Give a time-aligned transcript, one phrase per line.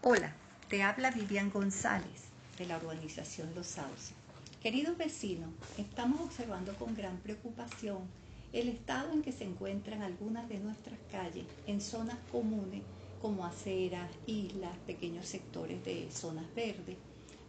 [0.00, 0.32] Hola,
[0.68, 4.14] te habla Vivian González de la urbanización Los Sauces.
[4.62, 8.02] Queridos vecinos, estamos observando con gran preocupación
[8.52, 12.82] el estado en que se encuentran algunas de nuestras calles en zonas comunes
[13.20, 16.96] como aceras, islas, pequeños sectores de zonas verdes,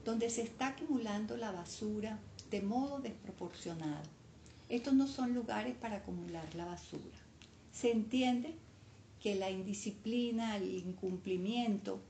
[0.03, 2.17] donde se está acumulando la basura
[2.49, 4.09] de modo desproporcionado.
[4.69, 7.19] Estos no son lugares para acumular la basura.
[7.71, 8.55] Se entiende
[9.21, 12.01] que la indisciplina, el incumplimiento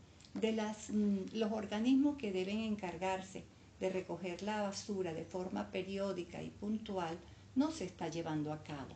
[0.41, 3.43] de las, mm, los organismos que deben encargarse
[3.79, 7.17] de recoger la basura de forma periódica y puntual
[7.55, 8.95] no se está llevando a cabo.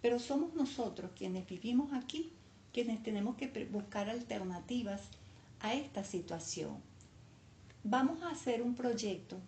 [0.00, 2.30] Pero somos nosotros quienes vivimos aquí
[2.72, 5.00] quienes tenemos que buscar alternativas
[5.60, 6.76] a esta situación.
[7.84, 9.38] Vamos a hacer un proyecto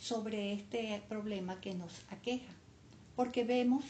[0.00, 2.52] sobre este problema que nos aqueja,
[3.14, 3.84] porque vemos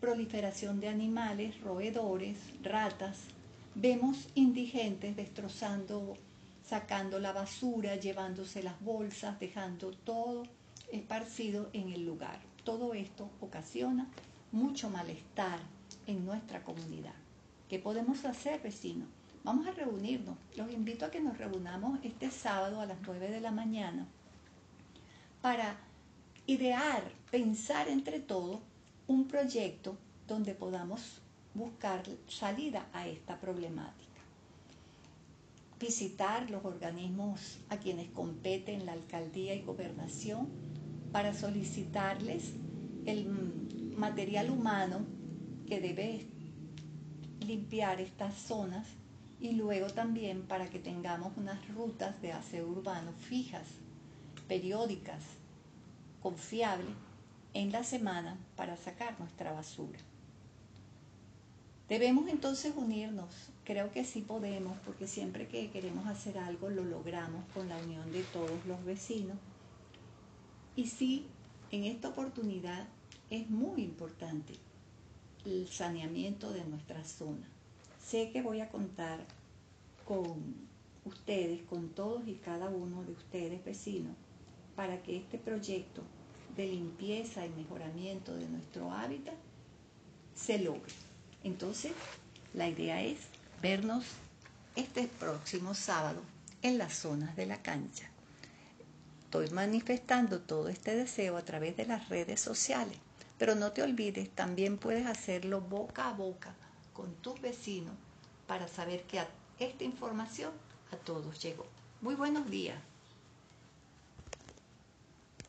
[0.00, 3.18] proliferación de animales, roedores, ratas,
[3.74, 6.16] vemos indigentes destrozando,
[6.72, 10.44] sacando la basura, llevándose las bolsas, dejando todo
[10.90, 12.40] esparcido en el lugar.
[12.64, 14.06] Todo esto ocasiona
[14.52, 15.58] mucho malestar
[16.06, 17.12] en nuestra comunidad.
[17.68, 19.06] ¿Qué podemos hacer, vecinos?
[19.44, 20.38] Vamos a reunirnos.
[20.56, 24.06] Los invito a que nos reunamos este sábado a las 9 de la mañana
[25.42, 25.76] para
[26.46, 28.60] idear, pensar entre todos
[29.08, 31.20] un proyecto donde podamos
[31.52, 34.11] buscar salida a esta problemática.
[35.82, 40.48] Visitar los organismos a quienes competen la alcaldía y gobernación
[41.10, 42.52] para solicitarles
[43.04, 43.26] el
[43.96, 45.04] material humano
[45.66, 46.24] que debe
[47.40, 48.86] limpiar estas zonas
[49.40, 53.66] y luego también para que tengamos unas rutas de aseo urbano fijas,
[54.46, 55.24] periódicas,
[56.20, 56.94] confiables
[57.54, 59.98] en la semana para sacar nuestra basura.
[61.92, 63.28] Debemos entonces unirnos.
[63.64, 68.10] Creo que sí podemos, porque siempre que queremos hacer algo lo logramos con la unión
[68.12, 69.36] de todos los vecinos.
[70.74, 71.26] Y sí,
[71.70, 72.88] en esta oportunidad
[73.28, 74.54] es muy importante
[75.44, 77.46] el saneamiento de nuestra zona.
[78.02, 79.26] Sé que voy a contar
[80.06, 80.40] con
[81.04, 84.16] ustedes, con todos y cada uno de ustedes vecinos,
[84.76, 86.00] para que este proyecto
[86.56, 89.36] de limpieza y mejoramiento de nuestro hábitat
[90.34, 91.11] se logre.
[91.44, 91.92] Entonces,
[92.54, 93.18] la idea es
[93.60, 94.04] vernos
[94.76, 96.20] este próximo sábado
[96.62, 98.08] en las zonas de la cancha.
[99.24, 102.98] Estoy manifestando todo este deseo a través de las redes sociales,
[103.38, 106.54] pero no te olvides, también puedes hacerlo boca a boca
[106.92, 107.94] con tus vecinos
[108.46, 109.22] para saber que
[109.58, 110.52] esta información
[110.92, 111.66] a todos llegó.
[112.00, 112.78] Muy buenos días.